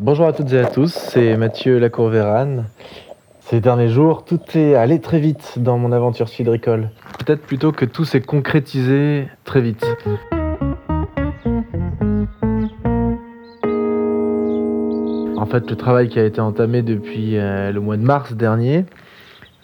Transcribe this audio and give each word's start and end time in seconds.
Bonjour 0.00 0.26
à 0.26 0.32
toutes 0.32 0.52
et 0.52 0.60
à 0.60 0.66
tous, 0.66 0.92
c'est 0.92 1.36
Mathieu 1.36 1.80
Lacourvérane. 1.80 2.66
Ces 3.40 3.60
derniers 3.60 3.88
jours, 3.88 4.24
tout 4.24 4.38
est 4.54 4.76
allé 4.76 5.00
très 5.00 5.18
vite 5.18 5.54
dans 5.56 5.76
mon 5.76 5.90
aventure 5.90 6.28
cidricole. 6.28 6.90
Peut-être 7.18 7.42
plutôt 7.42 7.72
que 7.72 7.84
tout 7.84 8.04
s'est 8.04 8.20
concrétisé 8.20 9.26
très 9.42 9.60
vite. 9.60 9.84
En 15.36 15.46
fait, 15.46 15.68
le 15.68 15.74
travail 15.74 16.08
qui 16.08 16.20
a 16.20 16.24
été 16.24 16.40
entamé 16.40 16.82
depuis 16.82 17.36
euh, 17.36 17.72
le 17.72 17.80
mois 17.80 17.96
de 17.96 18.02
mars 18.02 18.34
dernier 18.34 18.84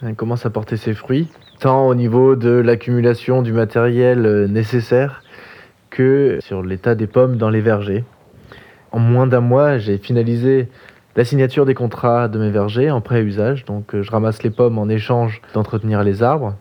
euh, 0.02 0.14
commence 0.14 0.44
à 0.46 0.50
porter 0.50 0.76
ses 0.76 0.94
fruits, 0.94 1.28
tant 1.60 1.86
au 1.86 1.94
niveau 1.94 2.34
de 2.34 2.50
l'accumulation 2.50 3.40
du 3.40 3.52
matériel 3.52 4.26
euh, 4.26 4.48
nécessaire 4.48 5.22
que 5.90 6.38
sur 6.40 6.64
l'état 6.64 6.96
des 6.96 7.06
pommes 7.06 7.36
dans 7.36 7.50
les 7.50 7.60
vergers. 7.60 8.02
En 8.94 9.00
moins 9.00 9.26
d'un 9.26 9.40
mois, 9.40 9.76
j'ai 9.78 9.98
finalisé 9.98 10.68
la 11.16 11.24
signature 11.24 11.66
des 11.66 11.74
contrats 11.74 12.28
de 12.28 12.38
mes 12.38 12.50
vergers 12.50 12.92
en 12.92 13.00
pré-usage, 13.00 13.64
donc 13.64 14.00
je 14.00 14.08
ramasse 14.08 14.44
les 14.44 14.50
pommes 14.50 14.78
en 14.78 14.88
échange 14.88 15.42
d'entretenir 15.52 16.04
les 16.04 16.22
arbres. 16.22 16.54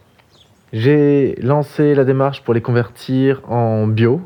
J'ai 0.73 1.35
lancé 1.43 1.93
la 1.93 2.05
démarche 2.05 2.41
pour 2.41 2.55
les 2.55 2.61
convertir 2.61 3.43
en 3.47 3.85
bio, 3.85 4.19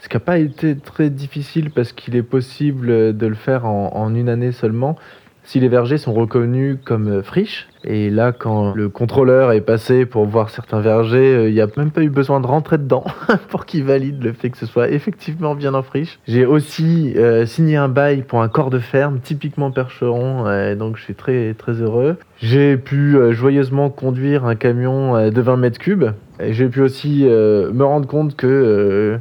ce 0.00 0.08
qui 0.08 0.16
n'a 0.16 0.20
pas 0.20 0.38
été 0.38 0.76
très 0.76 1.08
difficile 1.08 1.70
parce 1.70 1.92
qu'il 1.92 2.16
est 2.16 2.24
possible 2.24 3.16
de 3.16 3.26
le 3.28 3.36
faire 3.36 3.64
en, 3.64 3.94
en 3.94 4.12
une 4.12 4.28
année 4.28 4.50
seulement 4.50 4.96
si 5.46 5.60
les 5.60 5.68
vergers 5.68 5.96
sont 5.96 6.12
reconnus 6.12 6.76
comme 6.84 7.22
friches. 7.22 7.68
Et 7.84 8.10
là, 8.10 8.32
quand 8.32 8.74
le 8.74 8.88
contrôleur 8.88 9.52
est 9.52 9.60
passé 9.60 10.06
pour 10.06 10.26
voir 10.26 10.50
certains 10.50 10.80
vergers, 10.80 11.34
euh, 11.34 11.48
il 11.48 11.54
n'y 11.54 11.60
a 11.60 11.68
même 11.76 11.92
pas 11.92 12.02
eu 12.02 12.10
besoin 12.10 12.40
de 12.40 12.46
rentrer 12.46 12.78
dedans 12.78 13.04
pour 13.48 13.64
qu'il 13.64 13.84
valide 13.84 14.22
le 14.22 14.32
fait 14.32 14.50
que 14.50 14.58
ce 14.58 14.66
soit 14.66 14.90
effectivement 14.90 15.54
bien 15.54 15.72
en 15.72 15.82
friche. 15.82 16.18
J'ai 16.26 16.44
aussi 16.44 17.14
euh, 17.16 17.46
signé 17.46 17.76
un 17.76 17.88
bail 17.88 18.22
pour 18.22 18.42
un 18.42 18.48
corps 18.48 18.70
de 18.70 18.80
ferme, 18.80 19.20
typiquement 19.20 19.70
percheron, 19.70 20.46
euh, 20.46 20.74
donc 20.74 20.96
je 20.96 21.04
suis 21.04 21.14
très, 21.14 21.54
très 21.54 21.74
heureux. 21.74 22.16
J'ai 22.38 22.76
pu 22.76 23.16
euh, 23.16 23.32
joyeusement 23.32 23.88
conduire 23.88 24.44
un 24.44 24.56
camion 24.56 25.16
euh, 25.16 25.30
de 25.30 25.40
20 25.40 25.56
mètres 25.56 25.78
cubes. 25.78 26.06
J'ai 26.40 26.68
pu 26.68 26.82
aussi 26.82 27.22
euh, 27.24 27.72
me 27.72 27.84
rendre 27.84 28.06
compte 28.06 28.36
que 28.36 28.46
euh, 28.46 29.18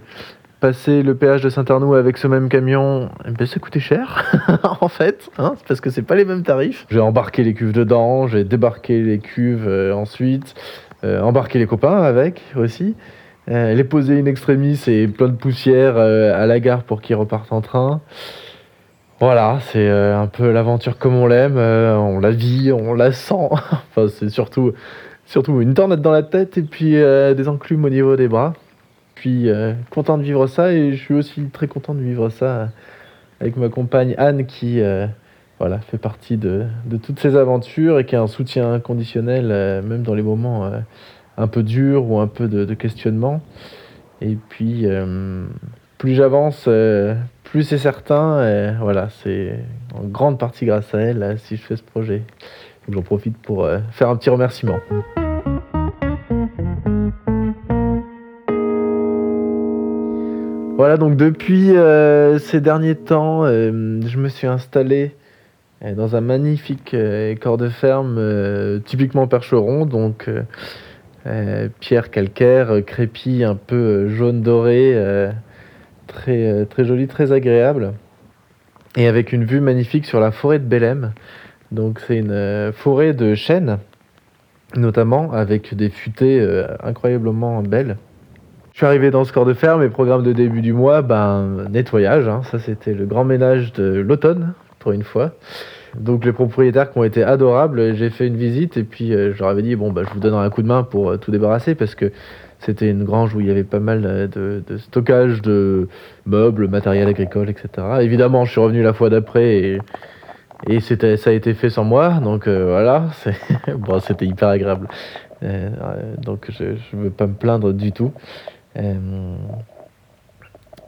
passer 0.66 1.04
le 1.04 1.14
péage 1.14 1.44
de 1.44 1.50
Saint-Arnoux 1.50 1.94
avec 1.94 2.18
ce 2.18 2.26
même 2.26 2.50
camion, 2.50 3.10
eh 3.28 3.30
ben, 3.30 3.46
ça 3.46 3.60
coûtait 3.60 3.80
cher, 3.80 4.26
en 4.82 4.88
fait, 4.88 5.30
hein, 5.38 5.54
parce 5.68 5.80
que 5.80 5.92
c'est 5.92 6.02
pas 6.02 6.16
les 6.16 6.26
mêmes 6.26 6.42
tarifs. 6.42 6.88
J'ai 6.90 7.00
embarqué 7.00 7.44
les 7.44 7.54
cuves 7.54 7.72
dedans, 7.72 8.26
j'ai 8.26 8.44
débarqué 8.44 9.00
les 9.04 9.20
cuves 9.20 9.68
euh, 9.68 9.94
ensuite, 9.94 10.56
euh, 11.04 11.22
embarqué 11.22 11.60
les 11.60 11.68
copains 11.68 12.02
avec 12.02 12.42
aussi, 12.56 12.96
euh, 13.48 13.76
les 13.76 13.84
poser 13.84 14.20
in 14.20 14.26
extremis 14.26 14.82
et 14.88 15.08
plein 15.08 15.28
de 15.28 15.36
poussière 15.36 15.98
à 15.98 16.48
la 16.48 16.60
gare 16.60 16.82
pour 16.82 17.00
qu'ils 17.00 17.16
repartent 17.16 17.54
en 17.54 17.62
train. 17.62 18.02
Voilà, 19.20 19.60
c'est 19.72 19.88
un 19.88 20.26
peu 20.26 20.52
l'aventure 20.52 20.98
comme 20.98 21.14
on 21.14 21.28
l'aime, 21.28 21.60
on 21.60 22.20
la 22.20 22.32
vit, 22.32 22.72
on 22.72 22.96
la 22.96 23.12
sent. 23.12 23.50
c'est 24.08 24.30
surtout, 24.30 24.74
surtout 25.28 25.62
une 25.62 25.76
tornade 25.76 26.02
dans 26.02 26.12
la 26.12 26.24
tête 26.24 26.58
et 26.58 26.64
puis 26.64 26.94
des 26.94 27.48
enclumes 27.48 27.86
au 27.86 27.90
niveau 27.92 28.16
des 28.16 28.28
bras. 28.28 28.56
Puis 29.16 29.50
euh, 29.50 29.74
content 29.90 30.18
de 30.18 30.24
vivre 30.24 30.46
ça 30.46 30.74
et 30.74 30.94
je 30.94 31.02
suis 31.02 31.14
aussi 31.14 31.46
très 31.46 31.68
content 31.68 31.96
de 31.96 32.02
vivre 32.02 32.30
ça 32.30 32.46
euh, 32.46 32.66
avec 33.40 33.56
ma 33.56 33.70
compagne 33.70 34.14
Anne 34.18 34.46
qui 34.46 34.82
euh, 34.82 35.08
voilà, 35.58 35.80
fait 35.80 35.98
partie 35.98 36.36
de, 36.36 36.66
de 36.86 36.98
toutes 36.98 37.20
ces 37.20 37.38
aventures 37.38 37.98
et 37.98 38.06
qui 38.06 38.16
a 38.18 38.22
un 38.22 38.28
soutien 38.28 38.74
inconditionnel 38.74 39.50
euh, 39.52 39.82
même 39.82 40.04
dans 40.04 40.14
les 40.14 40.22
moments 40.22 40.70
un 41.38 41.48
peu 41.48 41.64
durs 41.64 42.10
ou 42.12 42.20
un 42.20 42.28
peu 42.28 42.48
de, 42.48 42.74
questionnement. 42.74 43.42
Et 44.22 44.38
puis 44.50 44.86
plus 45.98 46.14
j'avance, 46.16 46.70
plus 47.44 47.64
c'est 47.64 47.78
certain. 47.78 48.46
Et 48.48 48.72
voilà, 48.80 49.10
c'est 49.10 49.60
en 49.94 50.06
grande 50.06 50.40
partie 50.40 50.66
grâce 50.66 50.94
à 50.94 51.00
elle 51.00 51.38
si 51.40 51.58
je 51.58 51.62
fais 51.62 51.76
ce 51.76 51.84
projet. 51.84 52.24
J'en 52.90 53.02
profite 53.02 53.38
pour 53.38 53.68
faire 53.92 54.10
un 54.10 54.16
petit 54.16 54.30
remerciement. 54.30 54.78
Voilà, 60.78 60.98
donc 60.98 61.16
depuis 61.16 61.72
euh, 61.72 62.38
ces 62.38 62.60
derniers 62.60 62.96
temps, 62.96 63.46
euh, 63.46 64.02
je 64.06 64.18
me 64.18 64.28
suis 64.28 64.46
installé 64.46 65.16
euh, 65.82 65.96
dans 65.96 66.18
un 66.18 66.22
magnifique 66.22 66.94
corps 67.40 67.58
de 67.58 67.70
ferme 67.70 68.82
typiquement 68.84 69.26
percheron, 69.26 69.86
donc 69.86 70.30
pierre 71.80 72.12
calcaire, 72.12 72.84
crépi 72.86 73.46
un 73.46 73.56
peu 73.56 74.10
jaune 74.10 74.42
doré, 74.42 75.02
très, 76.08 76.66
très 76.66 76.84
joli, 76.84 77.08
très 77.08 77.32
agréable, 77.32 77.94
et 78.98 79.08
avec 79.08 79.32
une 79.32 79.46
vue 79.46 79.62
magnifique 79.62 80.06
sur 80.06 80.20
la 80.20 80.32
forêt 80.32 80.60
de 80.60 80.66
Bélem. 80.66 81.14
Donc 81.72 82.02
c'est 82.06 82.18
une 82.18 82.74
forêt 82.74 83.14
de 83.14 83.34
chênes, 83.34 83.78
notamment 84.76 85.32
avec 85.32 85.74
des 85.74 85.90
futaies 85.90 86.46
incroyablement 86.84 87.62
belles. 87.64 87.96
Je 88.76 88.80
suis 88.80 88.86
arrivé 88.86 89.10
dans 89.10 89.24
ce 89.24 89.32
corps 89.32 89.46
de 89.46 89.54
ferme 89.54 89.84
et 89.84 89.88
programme 89.88 90.22
de 90.22 90.34
début 90.34 90.60
du 90.60 90.74
mois, 90.74 91.02
ben, 91.02 91.66
nettoyage. 91.72 92.28
hein. 92.28 92.42
Ça, 92.52 92.60
c'était 92.60 92.94
le 92.94 93.06
grand 93.06 93.24
ménage 93.24 93.72
de 93.72 94.02
l'automne, 94.02 94.52
pour 94.80 94.92
une 94.92 95.04
fois. 95.04 95.32
Donc, 95.98 96.26
les 96.26 96.34
propriétaires 96.34 96.92
qui 96.92 96.98
ont 96.98 97.06
été 97.06 97.24
adorables, 97.24 97.96
j'ai 97.96 98.10
fait 98.10 98.28
une 98.28 98.36
visite 98.36 98.76
et 98.76 98.84
puis 98.84 99.14
euh, 99.14 99.34
je 99.34 99.40
leur 99.40 99.48
avais 99.48 99.62
dit, 99.62 99.78
bon, 99.78 99.94
bah, 99.94 100.02
je 100.06 100.14
vous 100.14 100.20
donnerai 100.20 100.46
un 100.46 100.50
coup 100.50 100.62
de 100.62 100.68
main 100.68 100.84
pour 100.84 101.10
euh, 101.10 101.16
tout 101.16 101.32
débarrasser 101.32 101.74
parce 101.74 101.96
que 101.96 102.12
c'était 102.60 102.90
une 102.90 103.06
grange 103.06 103.34
où 103.34 103.40
il 103.40 103.48
y 103.48 103.50
avait 103.50 103.64
pas 103.64 103.80
mal 103.80 104.04
euh, 104.06 104.28
de, 104.28 104.62
de 104.68 104.76
stockage 104.78 105.42
de 105.42 105.88
meubles, 106.26 106.68
matériel 106.68 107.08
agricole, 107.08 107.50
etc. 107.50 107.70
Évidemment, 108.02 108.44
je 108.44 108.52
suis 108.52 108.60
revenu 108.60 108.84
la 108.84 108.92
fois 108.92 109.10
d'après 109.10 109.56
et, 109.56 109.80
et 110.68 110.82
ça 110.82 111.30
a 111.30 111.32
été 111.32 111.54
fait 111.54 111.70
sans 111.70 111.86
moi. 111.86 112.20
Donc, 112.22 112.46
euh, 112.46 112.66
voilà, 112.72 113.06
bon, 113.78 114.02
c'était 114.02 114.26
hyper 114.26 114.50
agréable. 114.50 114.90
Euh, 115.44 115.70
donc, 116.18 116.48
je 116.50 116.98
ne 116.98 117.04
veux 117.04 117.10
pas 117.10 117.28
me 117.28 117.36
plaindre 117.36 117.72
du 117.72 117.94
tout. 117.94 118.12
Euh, 118.78 119.36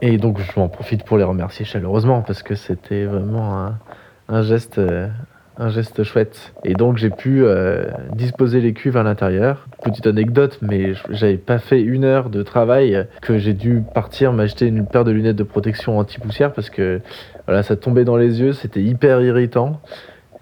et 0.01 0.17
donc 0.17 0.39
je 0.39 0.59
m'en 0.59 0.69
profite 0.69 1.03
pour 1.03 1.17
les 1.17 1.23
remercier 1.23 1.65
chaleureusement 1.65 2.21
parce 2.21 2.43
que 2.43 2.55
c'était 2.55 3.05
vraiment 3.05 3.71
un, 4.27 4.41
geste, 4.43 4.77
euh, 4.77 5.07
un 5.57 5.69
geste 5.69 6.03
chouette. 6.03 6.53
Et 6.63 6.73
donc 6.73 6.97
j'ai 6.97 7.09
pu 7.09 7.43
euh, 7.43 7.85
disposer 8.13 8.61
les 8.61 8.73
cuves 8.73 8.97
à 8.97 9.03
l'intérieur. 9.03 9.67
Petite 9.83 10.05
anecdote, 10.05 10.59
mais 10.61 10.93
j'avais 11.09 11.37
pas 11.37 11.57
fait 11.57 11.81
une 11.81 12.03
heure 12.03 12.29
de 12.29 12.43
travail 12.43 13.07
que 13.21 13.37
j'ai 13.37 13.53
dû 13.53 13.83
partir 13.93 14.33
m'acheter 14.33 14.67
une 14.67 14.85
paire 14.85 15.03
de 15.03 15.11
lunettes 15.11 15.35
de 15.37 15.43
protection 15.43 15.97
anti-poussière 15.97 16.53
parce 16.53 16.69
que 16.69 17.01
voilà, 17.47 17.63
ça 17.63 17.75
tombait 17.75 18.03
dans 18.03 18.17
les 18.17 18.39
yeux, 18.39 18.53
c'était 18.53 18.81
hyper 18.81 19.21
irritant. 19.21 19.81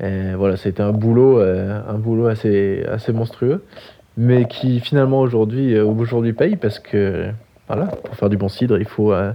Et 0.01 0.33
voilà, 0.35 0.57
c'était 0.57 0.83
un 0.83 0.91
boulot, 0.91 1.39
un 1.39 1.93
boulot 1.93 2.27
assez, 2.27 2.83
assez 2.91 3.13
monstrueux, 3.13 3.63
mais 4.17 4.45
qui 4.45 4.79
finalement 4.79 5.19
aujourd'hui, 5.19 5.75
euh, 5.75 5.85
aujourd'hui 5.85 6.33
paye 6.33 6.55
parce 6.55 6.79
que 6.79 7.27
voilà, 7.67 7.85
pour 7.85 8.15
faire 8.15 8.29
du 8.29 8.37
bon 8.37 8.47
cidre, 8.47 8.77
il 8.77 8.85
faut 8.85 9.11
euh, 9.13 9.31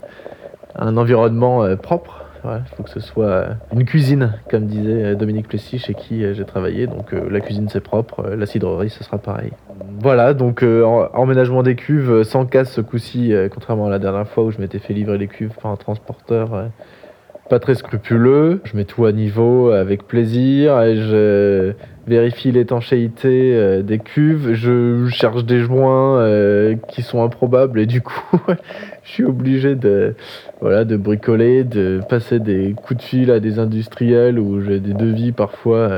un 0.77 0.97
environnement 0.97 1.63
euh, 1.65 1.77
propre. 1.77 2.25
Il 2.43 2.75
faut 2.75 2.83
que 2.85 2.89
ce 2.89 3.01
soit 3.01 3.49
une 3.71 3.85
cuisine, 3.85 4.33
comme 4.51 4.65
disait 4.65 5.15
Dominique 5.15 5.47
Plessis, 5.47 5.79
chez 5.79 5.93
qui 5.93 6.23
j'ai 6.33 6.45
travaillé. 6.47 6.87
Donc 6.87 7.13
la 7.13 7.39
cuisine 7.41 7.69
c'est 7.69 7.83
propre, 7.83 8.31
la 8.31 8.47
cidrerie 8.47 8.89
ce 8.89 9.05
sera 9.05 9.19
pareil. 9.19 9.51
Voilà, 9.99 10.33
donc 10.33 10.63
en- 10.63 11.11
emménagement 11.13 11.63
des 11.63 11.75
cuves 11.75 12.23
sans 12.23 12.47
casse 12.47 12.73
ce 12.73 12.81
coup-ci, 12.81 13.35
contrairement 13.53 13.89
à 13.89 13.91
la 13.91 13.99
dernière 13.99 14.27
fois 14.27 14.45
où 14.45 14.51
je 14.51 14.59
m'étais 14.59 14.79
fait 14.79 14.95
livrer 14.95 15.19
les 15.19 15.29
cuves 15.29 15.53
par 15.61 15.71
un 15.71 15.77
transporteur 15.77 16.69
pas 17.51 17.59
très 17.59 17.75
scrupuleux. 17.75 18.61
Je 18.65 18.77
mets 18.77 18.85
tout 18.85 19.05
à 19.05 19.13
niveau 19.13 19.71
avec 19.71 20.07
plaisir 20.07 20.81
et 20.83 20.97
je 20.97 21.73
vérifie 22.07 22.53
l'étanchéité 22.53 23.55
euh, 23.55 23.83
des 23.83 23.99
cuves. 23.99 24.55
Je 24.55 25.09
cherche 25.09 25.45
des 25.45 25.59
joints 25.59 26.21
euh, 26.21 26.77
qui 26.89 27.03
sont 27.03 27.23
improbables 27.23 27.81
et 27.81 27.87
du 27.87 28.03
coup, 28.03 28.39
je 29.03 29.11
suis 29.11 29.25
obligé 29.25 29.75
de, 29.75 30.15
voilà, 30.61 30.85
de 30.85 30.97
bricoler, 30.97 31.65
de 31.65 32.01
passer 32.09 32.39
des 32.39 32.75
coups 32.75 33.01
de 33.01 33.03
fil 33.03 33.31
à 33.33 33.41
des 33.41 33.59
industriels 33.59 34.39
où 34.39 34.63
j'ai 34.63 34.79
des 34.79 34.95
devis 34.95 35.33
parfois. 35.33 35.91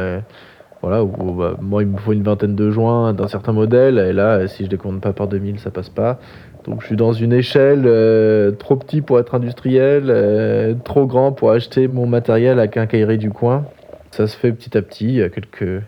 Voilà, 0.82 1.04
bah, 1.04 1.56
moi 1.60 1.82
il 1.82 1.88
me 1.88 1.96
faut 1.96 2.12
une 2.12 2.24
vingtaine 2.24 2.56
de 2.56 2.70
joints 2.70 3.12
d'un 3.12 3.28
certain 3.28 3.52
modèle 3.52 3.98
et 3.98 4.12
là, 4.12 4.48
si 4.48 4.64
je 4.64 4.70
les 4.70 4.76
compte 4.76 5.00
pas 5.00 5.12
par 5.12 5.28
2000, 5.28 5.60
ça 5.60 5.70
passe 5.70 5.88
pas. 5.88 6.18
Donc 6.64 6.80
je 6.82 6.86
suis 6.86 6.96
dans 6.96 7.12
une 7.12 7.32
échelle 7.32 7.84
euh, 7.86 8.50
trop 8.50 8.76
petit 8.76 9.00
pour 9.00 9.20
être 9.20 9.36
industriel, 9.36 10.06
euh, 10.08 10.74
trop 10.84 11.06
grand 11.06 11.30
pour 11.30 11.52
acheter 11.52 11.86
mon 11.86 12.06
matériel 12.06 12.58
à 12.58 12.66
quincaillerie 12.66 13.18
du 13.18 13.30
coin. 13.30 13.64
Ça 14.10 14.26
se 14.26 14.36
fait 14.36 14.52
petit 14.52 14.76
à 14.76 14.82
petit, 14.82 15.06
il 15.06 15.14
y 15.14 15.22
a 15.22 15.28
quelques, 15.28 15.82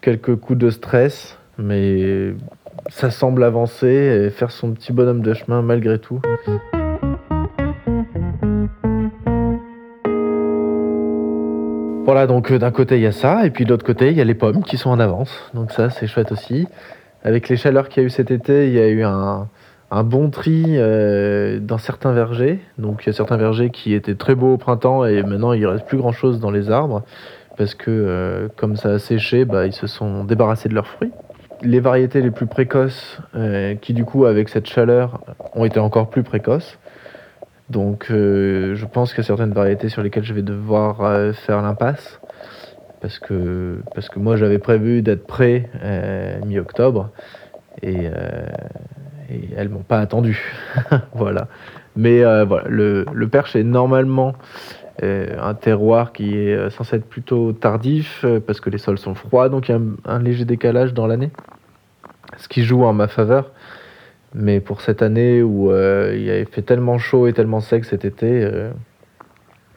quelques 0.00 0.36
coups 0.36 0.58
de 0.58 0.70
stress, 0.70 1.36
mais 1.58 2.32
ça 2.88 3.10
semble 3.10 3.42
avancer 3.42 3.88
et 3.88 4.30
faire 4.30 4.52
son 4.52 4.72
petit 4.72 4.92
bonhomme 4.92 5.22
de 5.22 5.34
chemin 5.34 5.62
malgré 5.62 5.98
tout. 5.98 6.20
Voilà, 12.04 12.26
donc 12.26 12.50
euh, 12.50 12.58
d'un 12.58 12.72
côté 12.72 12.96
il 12.96 13.02
y 13.02 13.06
a 13.06 13.12
ça, 13.12 13.46
et 13.46 13.50
puis 13.50 13.64
de 13.64 13.70
l'autre 13.70 13.86
côté 13.86 14.10
il 14.10 14.16
y 14.16 14.20
a 14.20 14.24
les 14.24 14.34
pommes 14.34 14.64
qui 14.64 14.76
sont 14.76 14.90
en 14.90 14.98
avance. 14.98 15.30
Donc 15.54 15.70
ça 15.70 15.88
c'est 15.88 16.08
chouette 16.08 16.32
aussi. 16.32 16.66
Avec 17.22 17.48
les 17.48 17.56
chaleurs 17.56 17.88
qu'il 17.88 18.02
y 18.02 18.04
a 18.04 18.06
eu 18.08 18.10
cet 18.10 18.32
été, 18.32 18.66
il 18.66 18.72
y 18.72 18.80
a 18.80 18.88
eu 18.88 19.04
un, 19.04 19.46
bon 20.02 20.30
tri 20.30 20.78
dans 21.60 21.78
certains 21.78 22.12
vergers. 22.12 22.58
Donc 22.76 23.04
il 23.04 23.06
y 23.06 23.10
a 23.10 23.12
certains 23.12 23.36
vergers 23.36 23.70
qui 23.70 23.94
étaient 23.94 24.16
très 24.16 24.34
beaux 24.34 24.54
au 24.54 24.56
printemps 24.56 25.04
et 25.04 25.22
maintenant 25.22 25.52
il 25.52 25.64
reste 25.64 25.86
plus 25.86 25.98
grand 25.98 26.10
chose 26.10 26.40
dans 26.40 26.50
les 26.50 26.70
arbres 26.70 27.04
parce 27.56 27.76
que 27.76 28.50
comme 28.56 28.74
ça 28.74 28.94
a 28.94 28.98
séché, 28.98 29.44
bah, 29.44 29.66
ils 29.66 29.72
se 29.72 29.86
sont 29.86 30.24
débarrassés 30.24 30.68
de 30.68 30.74
leurs 30.74 30.88
fruits. 30.88 31.12
Les 31.62 31.78
variétés 31.78 32.20
les 32.20 32.32
plus 32.32 32.46
précoces, 32.46 33.20
qui 33.80 33.92
du 33.92 34.04
coup 34.04 34.24
avec 34.24 34.48
cette 34.48 34.66
chaleur 34.66 35.20
ont 35.54 35.64
été 35.64 35.78
encore 35.78 36.10
plus 36.10 36.24
précoces. 36.24 36.78
Donc 37.72 38.06
je 38.08 38.84
pense 38.86 39.12
qu'il 39.12 39.22
y 39.22 39.24
a 39.24 39.26
certaines 39.26 39.52
variétés 39.52 39.88
sur 39.88 40.02
lesquelles 40.02 40.24
je 40.24 40.34
vais 40.34 40.42
devoir 40.42 41.34
faire 41.34 41.62
l'impasse 41.62 42.20
parce 43.02 43.18
que, 43.18 43.80
parce 43.94 44.08
que 44.08 44.18
moi 44.20 44.36
j'avais 44.36 44.60
prévu 44.60 45.02
d'être 45.02 45.26
prêt 45.26 45.68
euh, 45.82 46.38
mi-octobre 46.46 47.10
et, 47.82 48.06
euh, 48.06 48.46
et, 49.28 49.50
elles 49.56 49.68
m'ont 49.68 49.82
pas 49.82 49.98
attendu. 49.98 50.40
voilà. 51.14 51.48
Mais 51.96 52.24
euh, 52.24 52.44
voilà, 52.44 52.68
le, 52.68 53.04
le, 53.12 53.28
Perche 53.28 53.56
est 53.56 53.64
normalement 53.64 54.34
un 55.02 55.54
terroir 55.54 56.12
qui 56.12 56.36
est 56.36 56.70
censé 56.70 56.96
être 56.96 57.08
plutôt 57.08 57.52
tardif 57.52 58.24
parce 58.46 58.60
que 58.60 58.70
les 58.70 58.78
sols 58.78 58.98
sont 58.98 59.16
froids, 59.16 59.48
donc 59.48 59.68
il 59.68 59.72
y 59.72 59.74
a 59.74 59.80
un, 60.04 60.18
léger 60.20 60.44
décalage 60.44 60.94
dans 60.94 61.08
l'année, 61.08 61.30
ce 62.36 62.46
qui 62.46 62.62
joue 62.62 62.84
en 62.84 62.92
ma 62.92 63.08
faveur. 63.08 63.50
Mais 64.34 64.60
pour 64.60 64.80
cette 64.80 65.02
année 65.02 65.42
où 65.42 65.70
il 65.70 66.30
avait 66.30 66.46
fait 66.46 66.62
tellement 66.62 66.98
chaud 66.98 67.26
et 67.26 67.32
tellement 67.32 67.60
sec 67.60 67.84
cet 67.84 68.04
été, 68.04 68.48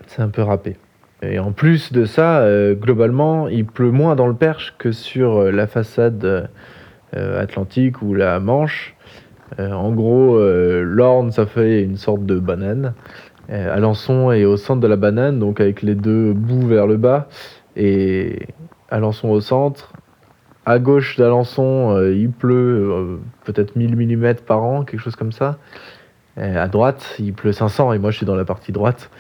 c'est 0.07 0.21
un 0.21 0.29
peu 0.29 0.41
râpé. 0.41 0.77
Et 1.21 1.39
en 1.39 1.51
plus 1.51 1.91
de 1.91 2.05
ça, 2.05 2.39
euh, 2.39 2.75
globalement, 2.75 3.47
il 3.47 3.65
pleut 3.65 3.91
moins 3.91 4.15
dans 4.15 4.27
le 4.27 4.35
Perche 4.35 4.75
que 4.77 4.91
sur 4.91 5.37
euh, 5.37 5.51
la 5.51 5.67
façade 5.67 6.23
euh, 6.25 7.41
atlantique 7.41 8.01
ou 8.01 8.13
la 8.13 8.39
Manche. 8.39 8.95
en 9.59 9.91
gros, 9.91 10.39
l'Orne, 10.39 11.31
ça 11.31 11.45
fait 11.45 11.83
une 11.83 11.97
sorte 11.97 12.25
de 12.25 12.39
banane. 12.39 12.93
Alençon 13.47 14.31
est 14.31 14.43
au 14.43 14.57
centre 14.57 14.81
de 14.81 14.87
la 14.87 14.95
banane, 14.95 15.39
donc 15.39 15.61
avec 15.61 15.83
les 15.83 15.93
deux 15.93 16.33
bouts 16.33 16.67
vers 16.67 16.87
le 16.87 16.97
bas. 16.97 17.29
Et 17.77 18.47
Alençon 18.89 19.29
au 19.29 19.39
centre. 19.39 19.93
À 20.65 20.79
gauche 20.79 21.17
d'Alençon, 21.17 22.11
il 22.11 22.31
pleut 22.31 23.19
peut-être 23.43 23.75
1000 23.75 23.95
mm 23.95 24.35
par 24.47 24.63
an, 24.63 24.83
quelque 24.83 24.99
chose 24.99 25.15
comme 25.15 25.31
ça. 25.31 25.59
à 26.37 26.67
droite, 26.67 27.15
il 27.19 27.33
pleut 27.33 27.51
500 27.51 27.93
et 27.93 27.99
moi 27.99 28.09
je 28.09 28.17
suis 28.17 28.25
dans 28.25 28.35
la 28.35 28.45
partie 28.45 28.71
droite, 28.71 29.11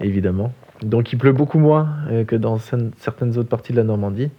évidemment. 0.00 0.52
Donc 0.82 1.12
il 1.12 1.16
pleut 1.16 1.32
beaucoup 1.32 1.58
moins 1.58 1.88
euh, 2.10 2.24
que 2.24 2.36
dans 2.36 2.58
certaines 2.58 3.38
autres 3.38 3.48
parties 3.48 3.72
de 3.72 3.78
la 3.78 3.84
Normandie. 3.84 4.30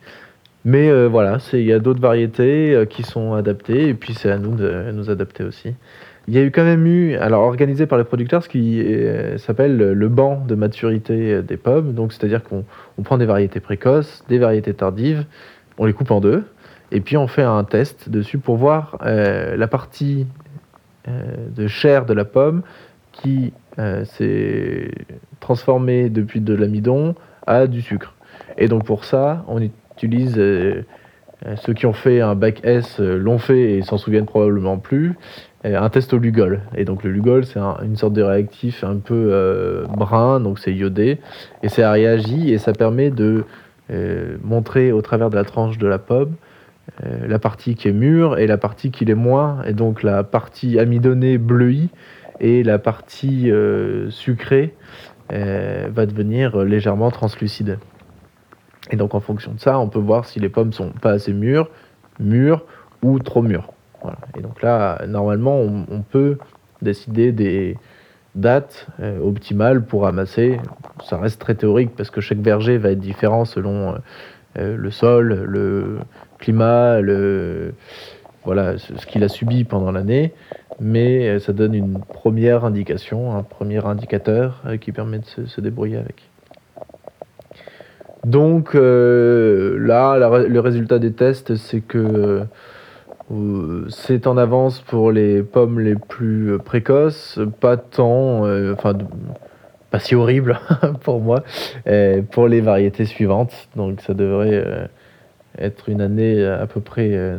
Mais 0.63 0.89
euh, 0.89 1.07
voilà, 1.07 1.37
il 1.53 1.61
y 1.61 1.73
a 1.73 1.79
d'autres 1.79 2.01
variétés 2.01 2.73
euh, 2.73 2.85
qui 2.85 3.03
sont 3.03 3.33
adaptées 3.33 3.87
et 3.87 3.93
puis 3.93 4.13
c'est 4.13 4.31
à 4.31 4.37
nous 4.37 4.55
de 4.55 4.91
nous 4.91 5.09
adapter 5.09 5.43
aussi. 5.43 5.73
Il 6.27 6.33
y 6.33 6.39
a 6.39 6.41
eu 6.41 6.49
quand 6.49 6.63
même 6.63 6.87
eu, 6.87 7.15
alors 7.17 7.43
organisé 7.43 7.85
par 7.85 7.99
les 7.99 8.03
producteurs, 8.03 8.41
ce 8.41 8.49
qui 8.49 8.83
s'appelle 9.37 9.77
le 9.77 10.09
banc 10.09 10.43
de 10.47 10.55
maturité 10.55 11.43
des 11.43 11.55
pommes. 11.55 11.93
Donc 11.93 12.13
c'est-à-dire 12.13 12.41
qu'on 12.43 12.65
prend 13.03 13.19
des 13.19 13.27
variétés 13.27 13.59
précoces, 13.59 14.23
des 14.27 14.39
variétés 14.39 14.73
tardives, 14.73 15.25
on 15.77 15.85
les 15.85 15.93
coupe 15.93 16.09
en 16.09 16.21
deux 16.21 16.43
et 16.91 17.01
puis 17.01 17.17
on 17.17 17.27
fait 17.27 17.43
un 17.43 17.63
test 17.63 18.09
dessus 18.09 18.37
pour 18.37 18.57
voir 18.57 18.97
la 19.01 19.67
partie 19.67 20.27
de 21.07 21.67
chair 21.67 22.05
de 22.05 22.13
la 22.13 22.25
pomme 22.25 22.63
qui 23.11 23.53
s'est 23.77 24.91
transformé 25.39 26.09
depuis 26.09 26.41
de 26.41 26.53
l'amidon 26.53 27.15
à 27.47 27.67
du 27.67 27.81
sucre. 27.81 28.15
Et 28.57 28.67
donc 28.67 28.85
pour 28.85 29.05
ça, 29.05 29.43
on 29.47 29.61
utilise, 29.61 30.35
euh, 30.37 30.83
euh, 31.45 31.55
ceux 31.57 31.73
qui 31.73 31.85
ont 31.85 31.93
fait 31.93 32.21
un 32.21 32.35
bac 32.35 32.61
S 32.63 32.99
euh, 32.99 33.17
l'ont 33.17 33.37
fait 33.37 33.73
et 33.73 33.81
s'en 33.81 33.97
souviennent 33.97 34.25
probablement 34.25 34.77
plus, 34.77 35.15
un 35.63 35.89
test 35.89 36.13
au 36.13 36.19
Lugol. 36.19 36.61
Et 36.75 36.85
donc 36.85 37.03
le 37.03 37.09
Lugol, 37.09 37.43
c'est 37.45 37.59
une 37.59 37.95
sorte 37.95 38.13
de 38.13 38.21
réactif 38.21 38.83
un 38.83 38.97
peu 38.97 39.83
brun, 39.97 40.39
donc 40.39 40.59
c'est 40.59 40.71
iodé, 40.71 41.17
et 41.63 41.69
ça 41.69 41.91
réagit 41.91 42.53
et 42.53 42.59
ça 42.59 42.71
permet 42.71 43.09
de 43.09 43.45
montrer 44.43 44.91
au 44.91 45.01
travers 45.01 45.31
de 45.31 45.35
la 45.35 45.43
tranche 45.43 45.79
de 45.79 45.87
la 45.87 45.97
pomme 45.97 46.35
la 47.03 47.39
partie 47.39 47.75
qui 47.75 47.87
est 47.87 47.93
mûre 47.93 48.37
et 48.37 48.47
la 48.47 48.57
partie 48.57 48.91
qui 48.91 49.05
l'est 49.05 49.15
moins, 49.15 49.63
et 49.63 49.73
donc 49.73 50.03
la 50.03 50.23
partie 50.23 50.79
amidonnée 50.79 51.37
bleuie 51.37 51.89
et 52.39 52.63
la 52.63 52.79
partie 52.79 53.51
sucrée 54.09 54.73
euh, 55.33 55.87
va 55.91 56.05
devenir 56.05 56.55
légèrement 56.63 57.09
translucide. 57.09 57.79
Et 58.91 58.95
donc 58.95 59.15
en 59.15 59.19
fonction 59.19 59.53
de 59.53 59.59
ça, 59.59 59.79
on 59.79 59.89
peut 59.89 59.99
voir 59.99 60.25
si 60.25 60.39
les 60.39 60.49
pommes 60.49 60.71
sont 60.71 60.91
pas 60.91 61.13
assez 61.13 61.33
mûres, 61.33 61.71
mûres 62.19 62.63
ou 63.01 63.17
trop 63.17 63.41
mûres. 63.41 63.71
Et 64.37 64.41
donc 64.41 64.61
là, 64.61 65.01
normalement, 65.07 65.59
on, 65.59 66.03
peut 66.03 66.37
décider 66.83 67.31
des 67.31 67.75
dates 68.35 68.85
euh, 68.99 69.19
optimales 69.19 69.83
pour 69.83 70.03
ramasser. 70.03 70.59
Ça 71.03 71.17
reste 71.17 71.41
très 71.41 71.55
théorique 71.55 71.95
parce 71.97 72.11
que 72.11 72.21
chaque 72.21 72.37
verger 72.37 72.77
va 72.77 72.91
être 72.91 72.99
différent 72.99 73.45
selon 73.45 73.95
euh, 74.59 74.77
le 74.77 74.91
sol, 74.91 75.33
le 75.47 75.97
climat, 76.45 77.01
le, 77.01 77.73
voilà, 78.43 78.77
ce 78.77 79.05
qu'il 79.05 79.23
a 79.23 79.29
subi 79.29 79.63
pendant 79.63 79.91
l'année 79.91 80.33
mais 80.79 81.27
euh, 81.27 81.39
ça 81.39 81.53
donne 81.53 81.73
une 81.73 81.99
première 81.99 82.65
indication, 82.65 83.35
un 83.35 83.43
premier 83.43 83.85
indicateur 83.85 84.61
euh, 84.65 84.77
qui 84.77 84.91
permet 84.91 85.19
de 85.19 85.45
se, 85.45 85.61
débrouiller 85.61 85.97
avec. 85.97 86.29
Donc 88.23 88.75
euh, 88.75 89.77
là, 89.79 90.17
le 90.47 90.59
résultat 90.59 90.99
des 90.99 91.13
tests, 91.13 91.55
c'est 91.55 91.81
que 91.81 92.43
c'est 93.89 94.27
en 94.27 94.37
avance 94.37 94.81
pour 94.81 95.11
les 95.11 95.41
pommes 95.41 95.79
les 95.79 95.95
plus 95.95 96.57
précoces, 96.63 97.39
pas 97.59 97.77
tant, 97.77 98.43
enfin, 98.71 98.93
pas 99.89 99.99
si 99.99 100.15
horrible 100.15 100.59
pour 101.03 101.21
moi, 101.21 101.43
pour 102.31 102.47
les 102.47 102.61
variétés 102.61 103.05
suivantes. 103.05 103.67
Donc 103.75 104.01
ça 104.01 104.13
devrait 104.13 104.89
être 105.57 105.89
une 105.89 106.01
année 106.01 106.45
à 106.45 106.67
peu 106.67 106.81
près 106.81 107.37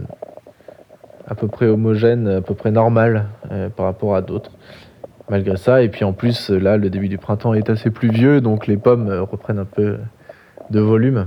à 1.26 1.34
peu 1.34 1.48
près 1.48 1.66
homogène, 1.66 2.28
à 2.28 2.40
peu 2.40 2.54
près 2.54 2.70
normal 2.70 3.26
euh, 3.50 3.68
par 3.68 3.86
rapport 3.86 4.14
à 4.14 4.22
d'autres. 4.22 4.52
Malgré 5.28 5.56
ça, 5.56 5.82
et 5.82 5.88
puis 5.88 6.04
en 6.04 6.12
plus, 6.12 6.50
là, 6.50 6.76
le 6.76 6.88
début 6.88 7.08
du 7.08 7.18
printemps 7.18 7.52
est 7.52 7.68
assez 7.68 7.90
pluvieux, 7.90 8.40
donc 8.40 8.68
les 8.68 8.76
pommes 8.76 9.08
euh, 9.08 9.22
reprennent 9.22 9.58
un 9.58 9.64
peu 9.64 9.98
de 10.70 10.80
volume. 10.80 11.26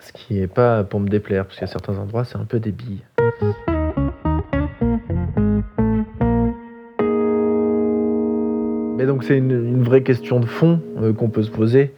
Ce 0.00 0.12
qui 0.12 0.34
n'est 0.34 0.48
pas 0.48 0.82
pour 0.82 0.98
me 0.98 1.08
déplaire, 1.08 1.44
parce 1.44 1.58
qu'à 1.58 1.68
certains 1.68 1.96
endroits, 1.98 2.24
c'est 2.24 2.36
un 2.36 2.44
peu 2.44 2.58
des 2.58 2.72
billes. 2.72 3.04
Mais 8.96 9.06
donc 9.06 9.24
c'est 9.24 9.38
une, 9.38 9.82
vraie 9.82 10.02
question 10.02 10.40
de 10.40 10.46
fond 10.46 10.80
euh, 11.00 11.12
qu'on 11.12 11.30
peut 11.30 11.42
se 11.42 11.50
poser 11.50 11.94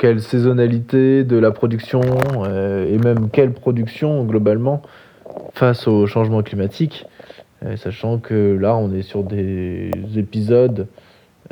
quelle 0.00 0.22
saisonnalité 0.22 1.24
de 1.24 1.36
la 1.36 1.50
production 1.50 2.00
euh, 2.46 2.90
et 2.90 2.96
même 2.96 3.28
quelle 3.28 3.52
production 3.52 4.24
globalement 4.24 4.80
face 5.52 5.86
au 5.86 6.06
changement 6.06 6.42
climatique, 6.42 7.04
euh, 7.66 7.76
sachant 7.76 8.16
que 8.16 8.56
là 8.58 8.74
on 8.76 8.94
est 8.94 9.02
sur 9.02 9.24
des 9.24 9.90
épisodes 10.16 10.86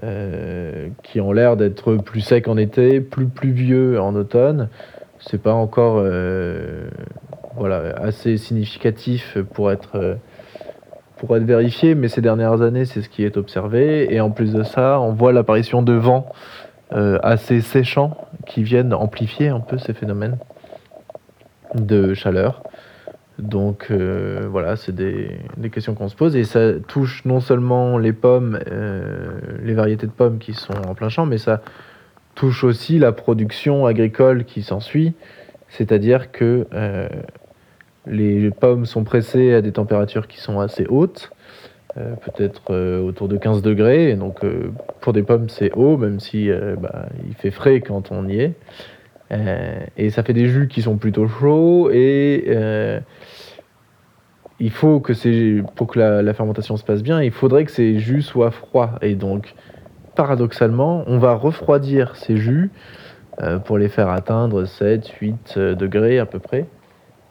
euh, 0.03 0.89
qui 1.03 1.21
ont 1.21 1.33
l'air 1.33 1.59
d'être 1.59 1.97
plus 1.97 2.23
secs 2.23 2.49
en 2.49 2.57
été, 2.57 3.03
plus 3.03 3.27
pluvieux 3.27 4.01
en 4.01 4.15
automne. 4.15 4.71
C'est 5.21 5.43
pas 5.43 5.53
encore 5.53 6.03
voilà, 7.57 7.93
assez 7.99 8.39
significatif 8.39 9.37
pour 9.53 9.71
être, 9.71 10.17
pour 11.19 11.37
être 11.37 11.43
vérifié, 11.43 11.95
mais 11.95 12.09
ces 12.09 12.23
dernières 12.23 12.63
années 12.63 12.87
c'est 12.87 13.03
ce 13.03 13.11
qui 13.11 13.25
est 13.25 13.37
observé. 13.37 14.15
Et 14.15 14.21
en 14.21 14.31
plus 14.31 14.55
de 14.55 14.63
ça, 14.63 15.01
on 15.01 15.13
voit 15.13 15.35
l'apparition 15.35 15.83
de 15.83 15.93
vents 15.93 16.33
assez 16.91 17.61
séchants 17.61 18.17
qui 18.47 18.63
viennent 18.63 18.95
amplifier 18.95 19.49
un 19.49 19.61
peu 19.61 19.79
ces 19.79 19.93
phénomènes 19.93 20.39
de 21.75 22.15
chaleur. 22.15 22.63
Donc 23.39 23.87
euh, 23.91 24.49
voilà, 24.51 24.75
c'est 24.77 24.95
des, 24.95 25.39
questions 25.71 25.95
qu'on 25.95 26.09
se 26.09 26.17
pose 26.17 26.35
et 26.35 26.43
ça 26.43 26.73
touche 26.89 27.25
non 27.25 27.41
seulement 27.41 27.97
les 27.97 28.13
pommes, 28.13 28.59
euh, 28.71 29.41
les 29.63 29.75
variétés 29.75 30.07
de 30.07 30.13
pommes 30.13 30.39
qui 30.39 30.55
sont 30.55 30.75
en 30.89 30.95
plein 30.95 31.09
champ, 31.09 31.25
mais 31.25 31.39
ça 31.39 31.61
touche 32.35 32.65
aussi 32.65 32.99
la 32.99 33.13
production 33.13 33.87
agricole 33.87 34.45
qui 34.45 34.63
s'ensuit. 34.63 35.15
C'est-à-dire 35.69 36.33
que 36.33 36.67
euh, 36.73 37.09
les 38.07 38.51
pommes 38.51 38.87
sont 38.87 39.05
pressées 39.05 39.55
à 39.55 39.61
des 39.61 39.73
températures 39.73 40.27
qui 40.27 40.41
sont 40.41 40.59
assez 40.59 40.87
hautes, 40.89 41.31
peut-être 42.23 42.75
autour 43.01 43.29
de 43.29 43.37
15 43.37 43.63
degrés. 43.63 44.15
Donc 44.15 44.41
pour 45.01 45.13
des 45.13 45.23
pommes 45.23 45.49
c'est 45.49 45.73
haut, 45.73 45.97
même 45.97 46.21
si 46.21 46.51
bah, 46.81 47.07
il 47.27 47.35
fait 47.35 47.51
frais 47.51 47.81
quand 47.81 48.13
on 48.13 48.29
y 48.29 48.41
est. 48.41 48.55
Euh, 49.31 49.81
et 49.97 50.11
ça 50.11 50.23
fait 50.23 50.33
des 50.33 50.47
jus 50.47 50.69
qui 50.69 50.83
sont 50.83 50.97
plutôt 50.97 51.29
chauds 51.29 51.91
et 51.91 52.45
euh, 52.49 52.99
il 54.59 54.71
faut 54.71 55.01
que 55.01 55.13
ces, 55.13 55.63
pour 55.77 55.87
que 55.87 55.99
la, 55.99 56.35
fermentation 56.35 56.77
se 56.77 56.85
passe 56.85 57.03
bien, 57.03 57.23
il 57.23 57.31
faudrait 57.31 57.65
que 57.65 57.71
ces 57.71 57.99
jus 57.99 58.23
soient 58.23 58.51
froids. 58.51 58.99
Et 59.03 59.15
donc, 59.15 59.55
paradoxalement, 60.17 61.05
on 61.07 61.19
va 61.19 61.35
refroidir 61.35 62.17
ces 62.17 62.37
jus 62.37 62.71
euh, 63.41 63.59
pour 63.59 63.79
les 63.79 63.89
faire 63.89 64.09
atteindre 64.09 64.65
7, 64.65 65.07
8 65.21 65.59
degrés 65.59 66.19
à 66.19 66.27
peu 66.27 66.39
près. 66.39 66.67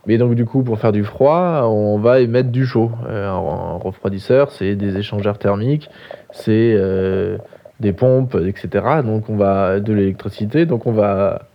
Mais 0.07 0.17
donc 0.17 0.35
du 0.35 0.45
coup, 0.45 0.63
pour 0.63 0.79
faire 0.79 0.93
du 0.93 1.03
froid, 1.03 1.63
on 1.65 1.99
va 1.99 2.21
émettre 2.21 2.49
du 2.49 2.65
chaud. 2.65 2.91
Euh, 3.09 3.27
un 3.27 3.77
refroidisseur, 3.77 4.51
c'est 4.51 4.75
des 4.75 4.97
échangeurs 4.97 5.37
thermiques, 5.37 5.89
c'est 6.31 6.73
euh, 6.77 7.37
des 7.81 7.91
pompes, 7.91 8.35
etc. 8.35 8.85
Donc 9.03 9.29
on 9.29 9.35
va 9.35 9.81
de 9.81 9.93
l'électricité, 9.93 10.65
donc 10.65 10.87
on 10.87 10.93
va 10.93 11.49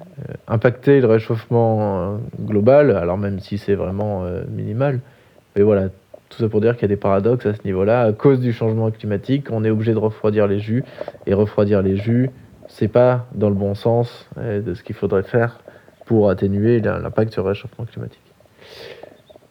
euh, 0.00 0.32
impacter 0.48 1.00
le 1.00 1.06
réchauffement 1.06 2.18
global, 2.40 2.90
alors 2.90 3.16
même 3.16 3.38
si 3.38 3.58
c'est 3.58 3.76
vraiment 3.76 4.24
minimal. 4.50 4.98
Mais 5.54 5.62
voilà, 5.62 5.88
tout 6.30 6.38
ça 6.38 6.48
pour 6.48 6.60
dire 6.60 6.74
qu'il 6.74 6.82
y 6.82 6.86
a 6.86 6.94
des 6.94 6.96
paradoxes 6.96 7.46
à 7.46 7.54
ce 7.54 7.62
niveau-là. 7.64 8.02
À 8.02 8.12
cause 8.12 8.40
du 8.40 8.52
changement 8.52 8.90
climatique, 8.90 9.46
on 9.52 9.62
est 9.62 9.70
obligé 9.70 9.92
de 9.92 9.98
refroidir 9.98 10.48
les 10.48 10.58
jus. 10.58 10.82
Et 11.26 11.34
refroidir 11.34 11.82
les 11.82 11.96
jus, 11.96 12.30
c'est 12.66 12.88
pas 12.88 13.26
dans 13.36 13.48
le 13.48 13.54
bon 13.54 13.76
sens 13.76 14.28
de 14.36 14.74
ce 14.74 14.82
qu'il 14.82 14.96
faudrait 14.96 15.22
faire 15.22 15.60
pour 16.08 16.30
atténuer 16.30 16.80
l'impact 16.80 17.34
sur 17.34 17.42
le 17.42 17.50
réchauffement 17.50 17.84
climatique. 17.84 18.22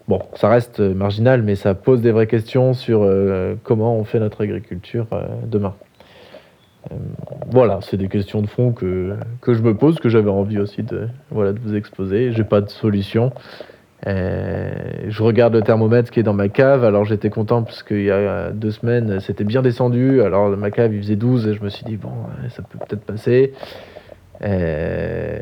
Bon, 0.07 0.21
ça 0.35 0.49
reste 0.49 0.79
marginal, 0.79 1.43
mais 1.43 1.55
ça 1.55 1.75
pose 1.75 2.01
des 2.01 2.11
vraies 2.11 2.27
questions 2.27 2.73
sur 2.73 3.03
euh, 3.03 3.55
comment 3.63 3.95
on 3.95 4.03
fait 4.03 4.19
notre 4.19 4.43
agriculture 4.43 5.05
euh, 5.11 5.27
demain. 5.45 5.75
Euh, 6.91 6.95
voilà, 7.51 7.79
c'est 7.81 7.97
des 7.97 8.07
questions 8.07 8.41
de 8.41 8.47
fond 8.47 8.71
que, 8.71 9.15
je 9.45 9.61
me 9.61 9.75
pose, 9.75 9.99
que 9.99 10.09
j'avais 10.09 10.31
envie 10.31 10.57
aussi 10.57 10.81
de, 10.81 11.09
vous 11.29 11.75
exposer. 11.75 12.31
J'ai 12.31 12.43
pas 12.43 12.61
de 12.61 12.69
solution. 12.69 13.33
je 14.05 15.21
regarde 15.23 15.53
le 15.53 15.61
thermomètre 15.61 16.09
qui 16.09 16.21
est 16.21 16.23
dans 16.23 16.33
ma 16.33 16.49
cave. 16.49 16.83
Alors 16.85 17.05
j'étais 17.05 17.29
content 17.29 17.61
parce 17.61 17.83
qu'il 17.83 18.03
y 18.03 18.11
a 18.11 18.51
deux 18.51 18.71
semaines, 18.71 19.19
c'était 19.19 19.43
bien 19.43 19.61
descendu. 19.61 20.21
Alors 20.21 20.49
ma 20.57 20.71
cave, 20.71 20.95
il 20.95 21.01
faisait 21.03 21.17
12 21.17 21.47
et 21.49 21.53
je 21.53 21.61
me 21.61 21.69
suis 21.69 21.85
dit, 21.85 21.97
bon, 21.97 22.13
ça 22.49 22.63
peut 22.63 22.79
peut-être 22.79 23.03
passer. 23.03 23.53
Euh, 24.44 25.39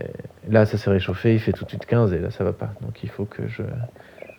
là, 0.49 0.65
ça 0.65 0.77
s'est 0.77 0.89
réchauffé, 0.89 1.33
il 1.33 1.39
fait 1.39 1.51
tout 1.51 1.65
de 1.65 1.69
suite 1.69 1.85
15 1.85 2.13
et 2.13 2.19
là, 2.19 2.31
ça 2.31 2.43
va 2.43 2.53
pas. 2.53 2.73
Donc, 2.81 3.03
il 3.03 3.09
faut 3.09 3.25
que 3.25 3.47
je 3.47 3.63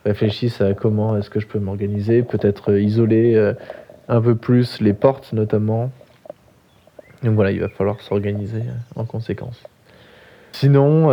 réfléchisse 0.04 0.60
à 0.60 0.74
comment 0.74 1.16
est-ce 1.16 1.30
que 1.30 1.40
je 1.40 1.46
peux 1.46 1.58
m'organiser, 1.58 2.22
peut-être 2.22 2.78
isoler 2.78 3.34
euh, 3.34 3.54
un 4.08 4.20
peu 4.20 4.36
plus 4.36 4.80
les 4.80 4.92
portes 4.92 5.32
notamment. 5.32 5.90
Donc 7.22 7.34
voilà, 7.34 7.50
il 7.50 7.60
va 7.60 7.68
falloir 7.68 8.00
s'organiser 8.00 8.60
euh, 8.60 9.00
en 9.00 9.04
conséquence. 9.04 9.62
Sinon, 10.52 11.10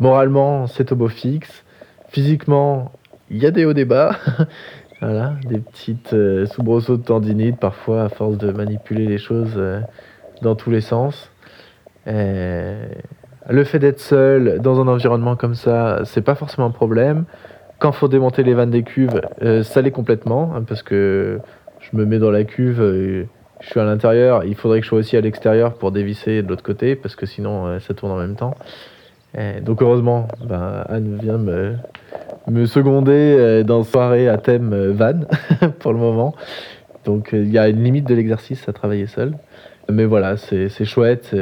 moralement, 0.00 0.66
c'est 0.66 0.92
au 0.92 0.96
beau 0.96 1.08
fixe. 1.08 1.64
Physiquement, 2.08 2.92
il 3.30 3.38
y 3.38 3.46
a 3.46 3.50
des 3.50 3.64
hauts 3.64 3.72
débats. 3.72 4.16
voilà, 5.00 5.36
des 5.46 5.60
petites 5.60 6.14
soubresauts 6.46 6.98
de 6.98 7.04
tendinite 7.04 7.58
parfois 7.58 8.04
à 8.04 8.08
force 8.10 8.36
de 8.36 8.50
manipuler 8.50 9.06
les 9.06 9.16
choses 9.16 9.58
dans 10.42 10.56
tous 10.56 10.70
les 10.70 10.82
sens. 10.82 11.30
Euh, 12.08 12.88
le 13.48 13.64
fait 13.64 13.78
d'être 13.78 14.00
seul 14.00 14.60
dans 14.60 14.80
un 14.80 14.88
environnement 14.88 15.36
comme 15.36 15.54
ça, 15.54 16.00
c'est 16.04 16.22
pas 16.22 16.34
forcément 16.34 16.66
un 16.66 16.70
problème. 16.70 17.24
Quand 17.78 17.92
faut 17.92 18.08
démonter 18.08 18.42
les 18.42 18.54
vannes 18.54 18.70
des 18.70 18.82
cuves, 18.82 19.20
euh, 19.42 19.62
ça 19.62 19.82
l'est 19.82 19.90
complètement, 19.90 20.52
hein, 20.54 20.62
parce 20.66 20.82
que 20.82 21.38
je 21.80 21.96
me 21.96 22.04
mets 22.04 22.18
dans 22.18 22.30
la 22.30 22.44
cuve, 22.44 22.80
euh, 22.80 23.24
je 23.60 23.70
suis 23.70 23.80
à 23.80 23.84
l'intérieur, 23.84 24.44
il 24.44 24.54
faudrait 24.54 24.80
que 24.80 24.84
je 24.84 24.88
sois 24.88 24.98
aussi 24.98 25.16
à 25.16 25.20
l'extérieur 25.20 25.74
pour 25.74 25.92
dévisser 25.92 26.42
de 26.42 26.48
l'autre 26.48 26.62
côté, 26.62 26.96
parce 26.96 27.16
que 27.16 27.26
sinon 27.26 27.78
ça 27.80 27.94
tourne 27.94 28.12
en 28.12 28.16
même 28.16 28.36
temps. 28.36 28.54
donc 29.62 29.82
heureusement, 29.82 30.28
ben, 30.44 30.84
Anne 30.88 31.18
vient 31.20 31.38
me, 31.38 31.74
me 32.46 32.66
seconder 32.66 33.64
dans 33.64 33.78
une 33.78 33.84
soirée 33.84 34.28
à 34.28 34.38
thème 34.38 34.92
van 34.92 35.20
pour 35.80 35.92
le 35.92 35.98
moment. 35.98 36.36
Donc 37.04 37.30
il 37.32 37.50
y 37.50 37.58
a 37.58 37.68
une 37.68 37.82
limite 37.82 38.06
de 38.06 38.14
l'exercice 38.14 38.68
à 38.68 38.72
travailler 38.72 39.08
seul. 39.08 39.32
Mais 39.90 40.04
voilà, 40.04 40.36
c'est 40.36 40.84
chouette. 40.84 41.34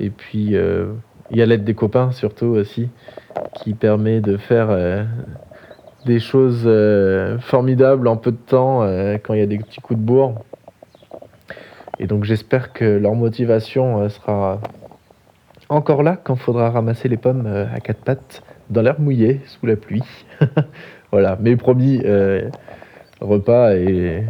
Et 0.00 0.08
puis, 0.08 0.56
euh, 0.56 0.86
il 1.30 1.36
y 1.36 1.42
a 1.42 1.46
l'aide 1.46 1.62
des 1.62 1.74
copains 1.74 2.10
surtout 2.10 2.46
aussi, 2.46 2.88
qui 3.54 3.74
permet 3.74 4.20
de 4.20 4.38
faire 4.38 4.68
euh, 4.70 5.04
des 6.06 6.18
choses 6.18 6.62
euh, 6.64 7.38
formidables 7.38 8.08
en 8.08 8.16
peu 8.16 8.32
de 8.32 8.38
temps 8.38 8.80
quand 9.22 9.34
il 9.34 9.40
y 9.40 9.42
a 9.42 9.46
des 9.46 9.58
petits 9.58 9.80
coups 9.80 10.00
de 10.00 10.04
bourre. 10.04 10.34
Et 11.98 12.06
donc 12.06 12.24
j'espère 12.24 12.72
que 12.72 12.84
leur 12.84 13.14
motivation 13.14 14.08
sera 14.08 14.58
encore 15.68 16.02
là 16.02 16.16
quand 16.16 16.34
il 16.34 16.40
faudra 16.40 16.70
ramasser 16.70 17.08
les 17.08 17.18
pommes 17.18 17.46
à 17.46 17.78
quatre 17.80 18.00
pattes 18.00 18.42
dans 18.70 18.80
l'air 18.80 18.98
mouillé 18.98 19.42
sous 19.44 19.66
la 19.66 19.76
pluie. 19.76 20.02
voilà, 21.12 21.36
mais 21.38 21.56
promis, 21.56 22.00
repas 23.20 23.74
et, 23.74 24.24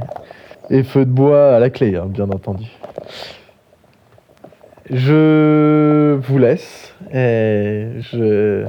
feu 0.82 1.04
de 1.04 1.10
bois 1.10 1.54
à 1.54 1.60
la 1.60 1.70
clé, 1.70 1.94
hein, 1.94 2.06
bien 2.06 2.28
entendu. 2.28 2.66
Je 4.88 6.14
vous 6.14 6.38
laisse. 6.38 6.94
Et 7.12 7.88
je 7.98 8.64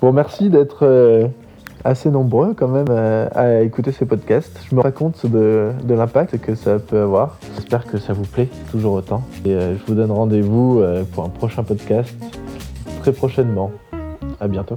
vous 0.00 0.08
remercie 0.08 0.50
d'être 0.50 0.84
euh, 0.84 1.26
assez 1.84 2.10
nombreux 2.10 2.54
quand 2.54 2.68
même 2.68 2.86
euh, 2.90 3.28
à 3.34 3.60
écouter 3.60 3.92
ces 3.92 4.04
podcasts. 4.06 4.60
Je 4.68 4.74
me 4.74 4.80
rends 4.80 4.90
compte 4.90 5.26
de, 5.26 5.72
l'impact 5.88 6.38
que 6.38 6.54
ça 6.54 6.78
peut 6.78 7.00
avoir. 7.00 7.38
J'espère 7.56 7.86
que 7.86 7.98
ça 7.98 8.12
vous 8.12 8.24
plaît 8.24 8.48
toujours 8.70 8.94
autant. 8.94 9.22
Et 9.44 9.54
euh, 9.54 9.76
je 9.76 9.84
vous 9.86 9.94
donne 9.94 10.10
rendez-vous 10.10 10.82
pour 11.12 11.24
un 11.24 11.28
prochain 11.28 11.62
podcast 11.62 12.14
très 13.00 13.12
prochainement. 13.12 13.70
À 14.40 14.48
bientôt. 14.48 14.76